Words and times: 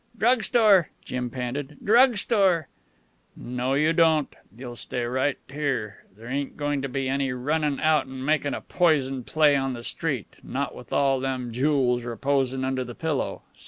"Drug 0.17 0.43
store," 0.43 0.89
Jim 1.05 1.29
panted. 1.29 1.77
"Drug 1.83 2.17
store." 2.17 2.67
"No 3.35 3.75
you 3.75 3.93
don't. 3.93 4.35
You'll 4.57 4.75
stay 4.75 5.03
right 5.05 5.37
here. 5.47 6.05
There 6.17 6.25
ain't 6.27 6.57
goin' 6.57 6.81
to 6.81 6.89
be 6.89 7.07
any 7.07 7.31
runnin' 7.31 7.79
out 7.79 8.07
an' 8.07 8.25
makin' 8.25 8.55
a 8.55 8.61
poison 8.61 9.23
play 9.23 9.55
on 9.55 9.73
the 9.73 9.83
street 9.83 10.37
not 10.41 10.73
with 10.73 10.91
all 10.91 11.19
them 11.19 11.51
jools 11.51 12.03
reposin' 12.03 12.65
under 12.65 12.83
the 12.83 12.95
pillow. 12.95 13.43